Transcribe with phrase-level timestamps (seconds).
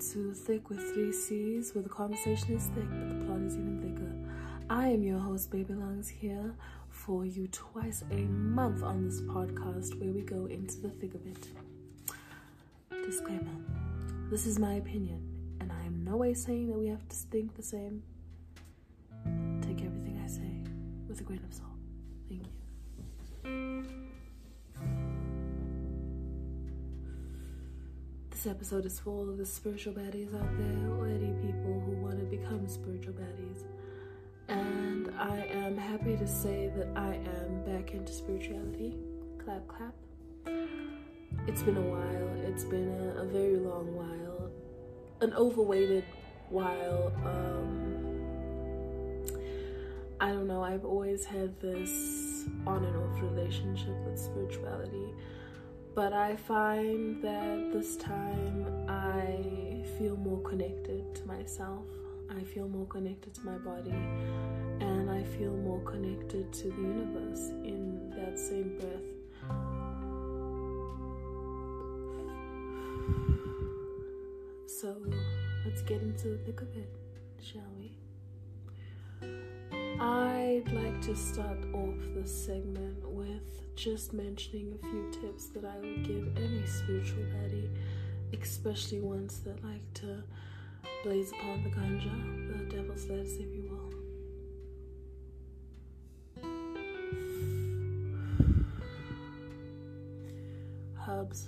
[0.00, 3.80] to Thick with Three C's, where the conversation is thick, but the plot is even
[3.80, 4.12] thicker.
[4.70, 6.54] I am your host, Baby Lungs, here
[6.88, 11.26] for you twice a month on this podcast where we go into the thick of
[11.26, 11.48] it.
[13.04, 13.56] Disclaimer
[14.30, 15.22] this is my opinion,
[15.58, 18.02] and I am no way saying that we have to think the same.
[19.62, 20.52] Take everything I say
[21.08, 21.70] with a grain of salt.
[22.28, 22.44] Thank
[23.44, 23.97] you.
[28.38, 32.20] This episode is full of the spiritual baddies out there, or any people who want
[32.20, 33.64] to become spiritual baddies.
[34.46, 38.96] And I am happy to say that I am back into spirituality.
[39.44, 39.92] Clap, clap.
[41.48, 42.28] It's been a while.
[42.44, 44.52] It's been a, a very long while.
[45.20, 46.04] An overweighted
[46.48, 47.12] while.
[47.24, 48.06] Um,
[50.20, 50.62] I don't know.
[50.62, 55.12] I've always had this on and off relationship with spirituality
[55.98, 61.86] but I find that this time I feel more connected to myself.
[62.30, 63.90] I feel more connected to my body,
[64.80, 69.08] and I feel more connected to the universe in that same breath.
[74.68, 74.94] So
[75.64, 76.94] let's get into the thick of it,
[77.42, 77.90] shall we?
[80.00, 85.76] I'd like to start off this segment with just mentioning a few tips that I
[85.78, 87.70] would give any spiritual baddie,
[88.42, 90.24] especially ones that like to
[91.04, 93.92] blaze upon the ganja, the devil's lettuce, if you will.
[101.08, 101.46] Herbs.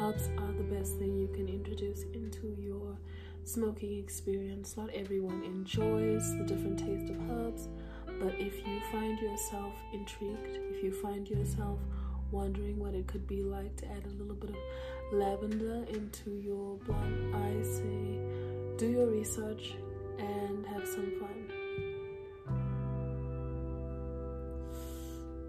[0.00, 2.96] Herbs are the best thing you can introduce into your
[3.44, 4.78] smoking experience.
[4.78, 7.68] Not everyone enjoys the different taste of herbs,
[8.20, 11.78] but if you find yourself intrigued, if you find yourself
[12.30, 14.56] wondering what it could be like to add a little bit of
[15.12, 18.18] lavender into your blunt, I say
[18.76, 19.74] do your research
[20.18, 21.50] and have some fun.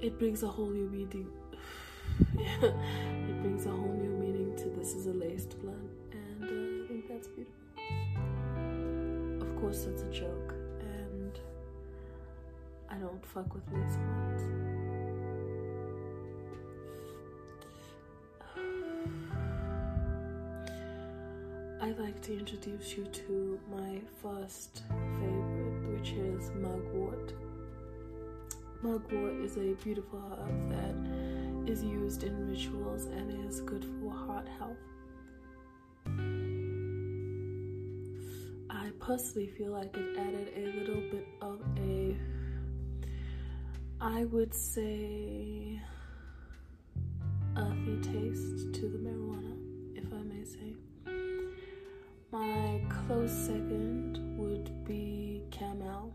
[0.01, 1.27] It brings a whole new meaning.
[2.39, 6.87] it brings a whole new meaning to this is a laced blunt, and uh, I
[6.87, 7.53] think that's beautiful.
[9.41, 10.53] Of course, that's a joke,
[12.97, 14.43] I don't fuck with laced blunts.
[21.79, 27.33] I'd like to introduce you to my first favorite, which is mugwort.
[28.81, 34.47] Mugwort is a beautiful herb that is used in rituals and is good for heart
[34.57, 34.77] health.
[38.71, 42.17] I personally feel like it added a little bit of a,
[43.99, 45.81] I would say,
[47.55, 49.57] earthy taste to the marijuana,
[49.95, 50.75] if I may say.
[52.31, 56.13] My close second would be Camel.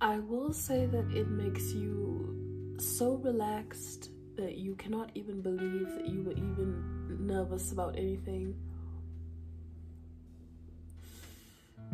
[0.00, 6.08] I will say that it makes you so relaxed that you cannot even believe that
[6.08, 8.56] you were even nervous about anything,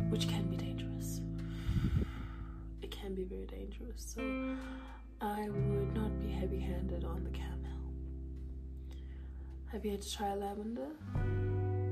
[0.09, 0.50] which can
[3.11, 4.13] can be very dangerous.
[4.15, 4.21] So
[5.21, 7.49] I would not be heavy handed on the Camel.
[9.71, 10.87] Have you had to try lavender?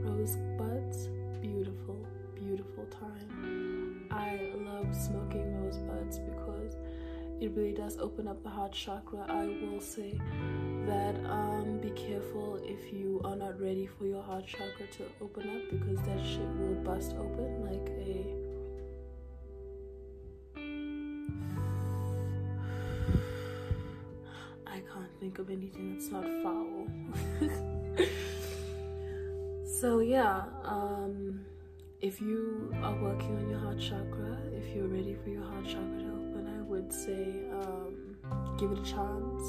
[0.03, 1.07] Rose buds,
[1.41, 4.07] beautiful, beautiful time.
[4.11, 6.77] I love smoking rose buds because
[7.41, 9.25] it really does open up the heart chakra.
[9.29, 10.19] I will say
[10.85, 15.49] that um, be careful if you are not ready for your heart chakra to open
[15.49, 17.98] up because that shit will bust open like
[25.39, 26.87] of anything that's not foul.
[29.79, 31.39] So yeah, um,
[32.01, 35.99] if you are working on your heart chakra, if you're ready for your heart chakra
[35.99, 38.17] to open, I would say um,
[38.57, 39.43] give it a chance.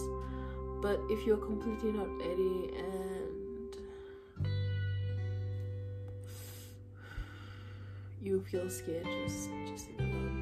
[0.81, 3.76] But if you're completely not ready and
[8.23, 10.39] you feel scared, just just alone.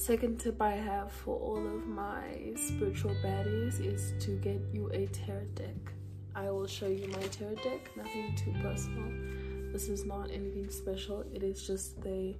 [0.00, 5.06] Second tip I have for all of my spiritual baddies is to get you a
[5.08, 5.92] tarot deck.
[6.34, 9.12] I will show you my tarot deck, nothing too personal.
[9.74, 12.34] This is not anything special, it is just the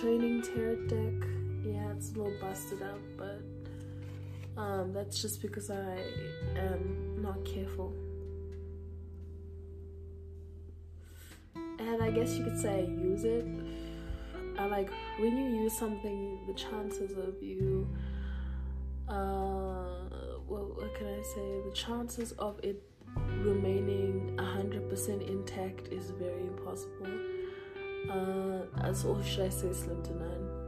[0.00, 1.28] training tarot deck.
[1.62, 3.42] Yeah, it's a little busted up, but
[4.56, 5.98] um, that's just because I
[6.56, 7.92] am not careful.
[11.54, 13.44] And I guess you could say I use it.
[14.58, 17.88] I like when you use something, the chances of you,
[19.08, 20.08] uh,
[20.46, 21.60] what, what can I say?
[21.64, 22.82] The chances of it
[23.40, 27.06] remaining 100% intact is very impossible.
[28.10, 30.62] Uh, as or should I say slim to none.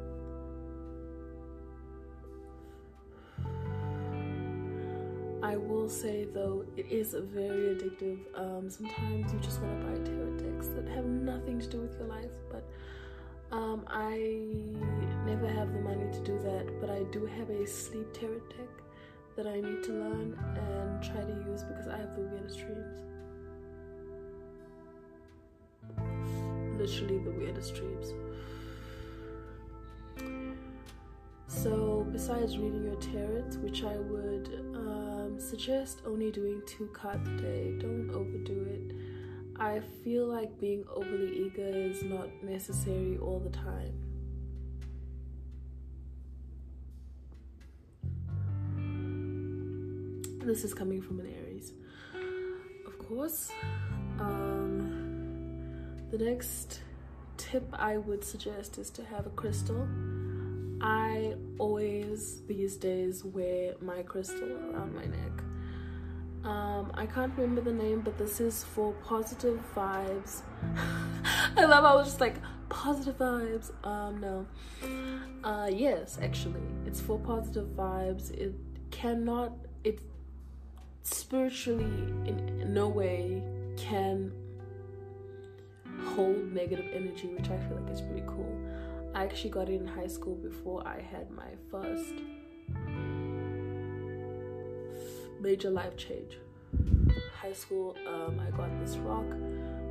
[5.42, 8.18] I will say though, it is very addictive.
[8.34, 11.98] Um, sometimes you just want to buy tarot decks that have nothing to do with
[11.98, 12.64] your life, but
[13.54, 14.16] um, I
[15.24, 16.80] never have the money to do that.
[16.80, 18.74] But I do have a sleep tarot deck
[19.36, 23.00] that I need to learn and try to use because I have the weirdest dreams.
[26.78, 28.12] Literally the weirdest dreams.
[31.46, 37.36] So, besides reading your tarot, which I would um, suggest only doing two cards a
[37.36, 39.13] day, don't overdo it.
[39.56, 43.92] I feel like being overly eager is not necessary all the time.
[50.40, 51.72] This is coming from an Aries,
[52.86, 53.50] of course.
[54.18, 55.04] Um,
[56.10, 56.80] the next
[57.36, 59.88] tip I would suggest is to have a crystal.
[60.80, 65.43] I always these days wear my crystal around my neck.
[66.96, 70.42] I can't remember the name, but this is for positive vibes.
[71.56, 72.36] I love I was just like
[72.68, 73.72] positive vibes.
[73.84, 74.46] Um, no.
[75.42, 78.30] Uh, yes, actually, it's for positive vibes.
[78.30, 78.54] It
[78.90, 79.52] cannot.
[79.82, 80.00] It
[81.02, 81.84] spiritually
[82.26, 83.42] in no way
[83.76, 84.32] can
[86.14, 88.56] hold negative energy, which I feel like is pretty cool.
[89.14, 92.14] I actually got it in high school before I had my first
[95.40, 96.38] major life change.
[97.40, 99.28] High school, um, I got this rock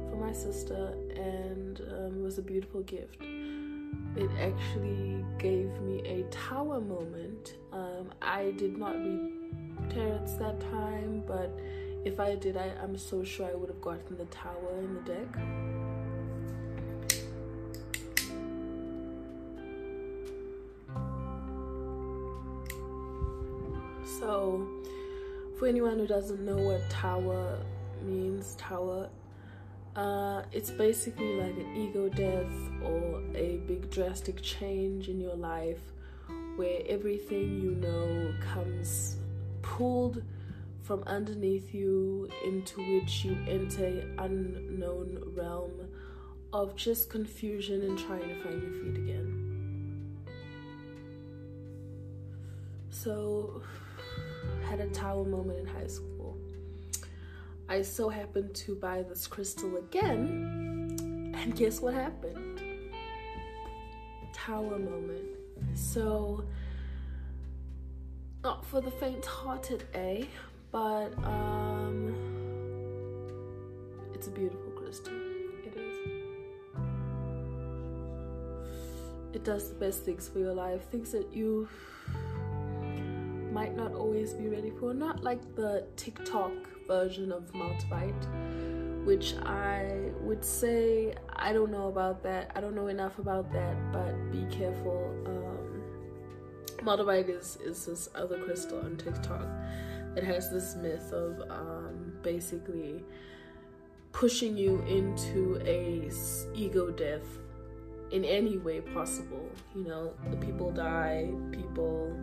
[0.09, 3.21] for my sister, and um, it was a beautiful gift.
[4.15, 7.55] It actually gave me a tower moment.
[7.71, 9.31] Um, I did not read
[9.89, 11.59] tarots that time, but
[12.05, 15.01] if I did, I, I'm so sure I would have gotten the tower in the
[15.01, 15.27] deck.
[24.19, 24.67] So,
[25.63, 27.57] for anyone who doesn't know what tower
[28.01, 29.07] means, tower,
[29.95, 32.51] uh, it's basically like an ego death
[32.83, 35.79] or a big drastic change in your life
[36.57, 39.15] where everything you know comes
[39.61, 40.21] pulled
[40.81, 45.71] from underneath you into which you enter unknown realm
[46.51, 49.39] of just confusion and trying to find your feet again.
[52.89, 53.63] So,
[54.73, 56.35] had a tower moment in high school.
[57.69, 62.59] I so happened to buy this crystal again, and guess what happened?
[64.33, 65.27] Tower moment.
[65.75, 66.43] So,
[68.43, 70.23] not for the faint-hearted, eh?
[70.71, 72.15] But um,
[74.15, 75.13] it's a beautiful crystal.
[75.67, 75.97] It is.
[79.35, 81.69] It does the best things for your life, things that you
[83.63, 84.93] might not always be ready for.
[84.93, 86.51] Not like the TikTok
[86.85, 88.25] version of Moldavite,
[89.05, 92.51] which I would say I don't know about that.
[92.55, 95.15] I don't know enough about that, but be careful.
[95.25, 95.81] Um,
[96.85, 99.47] Moldavite is, is this other crystal on TikTok.
[100.17, 103.01] It has this myth of um, basically
[104.11, 106.11] pushing you into a
[106.53, 107.25] ego death
[108.11, 109.49] in any way possible.
[109.73, 112.13] You know, the people die, people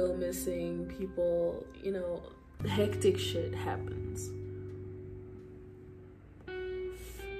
[0.00, 2.22] go missing, people, you know,
[2.66, 4.30] hectic shit happens.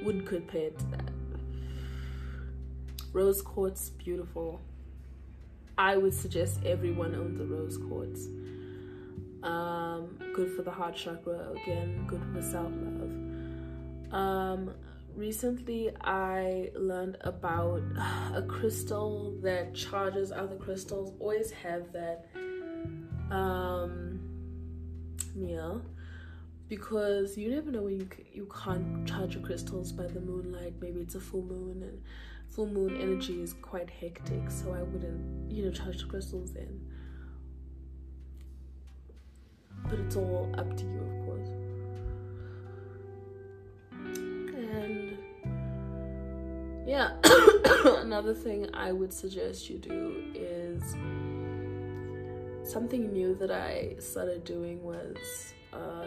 [0.03, 1.11] Would compare to that.
[3.13, 4.61] Rose quartz, beautiful.
[5.79, 8.27] I would suggest everyone owns a rose quartz.
[9.43, 14.13] Um, good for the heart chakra, again, good for self love.
[14.13, 14.75] Um,
[15.17, 17.83] recently I learned about
[18.35, 21.15] a crystal that charges other crystals.
[21.21, 22.27] Always have that
[23.31, 24.21] um
[25.37, 25.75] yeah
[26.71, 30.75] because you never know when you you can't charge your crystals by the moonlight.
[30.81, 32.01] Maybe it's a full moon and
[32.49, 36.81] full moon energy is quite hectic, so I wouldn't you know charge the crystals then.
[39.89, 41.49] But it's all up to you, of course.
[44.73, 45.19] And
[46.87, 47.17] yeah,
[48.01, 50.95] another thing I would suggest you do is
[52.71, 56.07] something new that I started doing was, uh,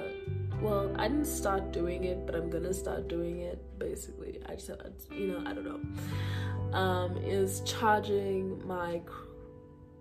[0.61, 3.59] well, I didn't start doing it, but I'm gonna start doing it.
[3.79, 4.71] Basically, I just,
[5.11, 6.77] you know, I don't know.
[6.77, 9.01] Um, is charging my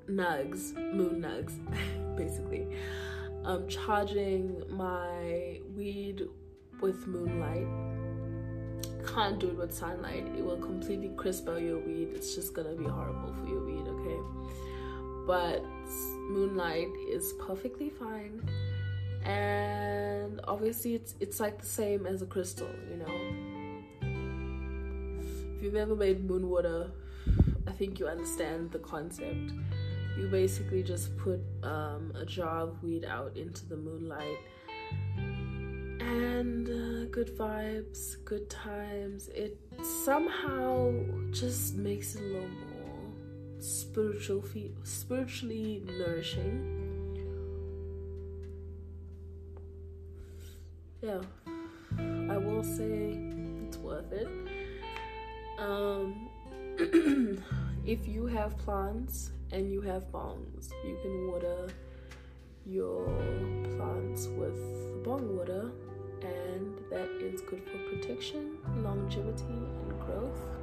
[0.09, 1.55] nugs, moon nugs,
[2.17, 2.67] basically.
[3.45, 6.23] um, charging my weed
[6.81, 7.67] with moonlight.
[9.05, 10.29] Can't do it with sunlight.
[10.39, 12.11] It will completely crisp out your weed.
[12.15, 13.72] It's just gonna be horrible for your weed?
[15.27, 15.65] But
[16.31, 18.49] moonlight is perfectly fine.
[19.25, 23.15] And obviously it's it's like the same as a crystal, you know.
[25.57, 26.91] If you've ever made moon water,
[27.67, 29.53] I think you understand the concept
[30.17, 34.39] you basically just put um, a jar of weed out into the moonlight
[36.01, 39.59] and uh, good vibes good times it
[40.05, 40.93] somehow
[41.31, 42.72] just makes it a little more
[43.63, 44.45] spiritual
[44.83, 46.79] spiritually nourishing.
[51.01, 51.21] Yeah.
[51.99, 53.19] I will say
[53.67, 54.29] it's worth it.
[55.59, 56.29] Um
[57.87, 61.69] if you have plants and you have bongs, you can water
[62.65, 63.07] your
[63.77, 65.71] plants with bong water,
[66.23, 69.45] and that is good for protection, longevity,
[69.83, 70.62] and growth.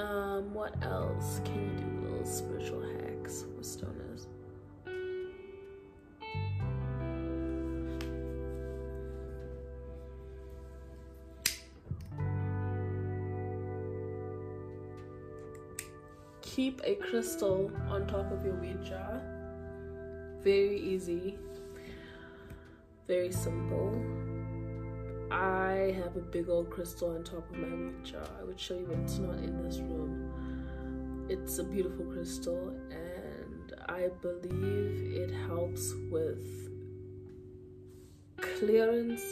[0.00, 2.00] Um, what else can you do?
[2.00, 4.26] With little spiritual hacks for stoners.
[16.42, 19.22] keep a crystal on top of your weed jar.
[20.42, 21.38] Very easy,
[23.06, 23.94] very simple.
[25.30, 28.26] I have a big old crystal on top of my weed jar.
[28.40, 31.26] I would show you, but it's not in this room.
[31.28, 36.70] It's a beautiful crystal, and I believe it helps with
[38.58, 39.22] clearance.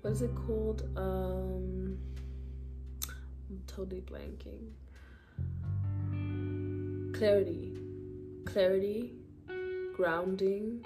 [0.00, 0.88] What is it called?
[0.96, 1.98] Um,
[3.50, 4.72] I'm totally blanking
[7.18, 7.72] clarity,
[8.44, 9.10] clarity,
[9.96, 10.84] grounding,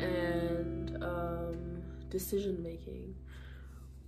[0.00, 3.14] and um, decision making,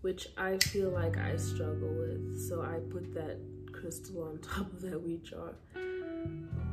[0.03, 2.49] which I feel like I struggle with.
[2.49, 3.39] So I put that
[3.73, 5.55] crystal on top of that weed jar,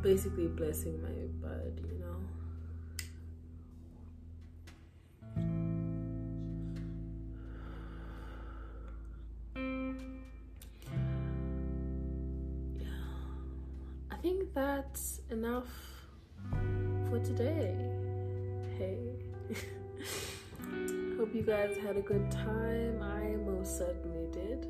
[0.02, 1.10] basically blessing my
[1.48, 2.16] bud, you know.
[12.80, 12.88] Yeah.
[14.12, 15.70] I think that's enough
[17.10, 17.76] for today.
[18.78, 19.00] Hey.
[21.28, 23.04] Hope you guys had a good time.
[23.04, 24.66] I most certainly did.